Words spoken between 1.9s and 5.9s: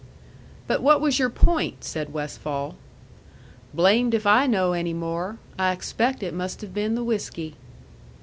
Westfall. "Blamed if I know any more. I